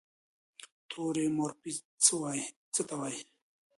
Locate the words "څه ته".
2.73-2.95